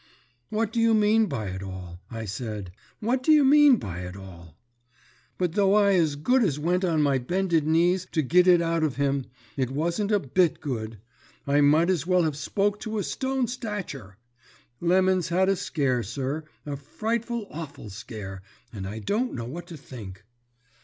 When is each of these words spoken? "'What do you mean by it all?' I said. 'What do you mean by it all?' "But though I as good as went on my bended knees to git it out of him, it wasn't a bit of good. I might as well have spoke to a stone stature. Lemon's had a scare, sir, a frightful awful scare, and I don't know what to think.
"'What 0.49 0.73
do 0.73 0.79
you 0.81 0.95
mean 0.95 1.27
by 1.27 1.49
it 1.49 1.61
all?' 1.61 1.99
I 2.09 2.25
said. 2.25 2.71
'What 3.01 3.21
do 3.21 3.31
you 3.31 3.45
mean 3.45 3.75
by 3.77 3.99
it 3.99 4.15
all?' 4.17 4.57
"But 5.37 5.51
though 5.51 5.75
I 5.75 5.93
as 5.93 6.15
good 6.15 6.43
as 6.43 6.57
went 6.57 6.83
on 6.83 7.03
my 7.03 7.19
bended 7.19 7.67
knees 7.67 8.07
to 8.13 8.23
git 8.23 8.47
it 8.47 8.63
out 8.63 8.81
of 8.81 8.95
him, 8.95 9.25
it 9.55 9.69
wasn't 9.69 10.11
a 10.11 10.17
bit 10.19 10.53
of 10.53 10.61
good. 10.61 10.97
I 11.45 11.61
might 11.61 11.91
as 11.91 12.07
well 12.07 12.23
have 12.23 12.35
spoke 12.35 12.79
to 12.79 12.97
a 12.97 13.03
stone 13.03 13.45
stature. 13.45 14.17
Lemon's 14.79 15.27
had 15.29 15.49
a 15.49 15.55
scare, 15.55 16.01
sir, 16.01 16.45
a 16.65 16.75
frightful 16.77 17.45
awful 17.51 17.91
scare, 17.91 18.41
and 18.73 18.87
I 18.87 18.97
don't 18.97 19.35
know 19.35 19.45
what 19.45 19.67
to 19.67 19.77
think. 19.77 20.23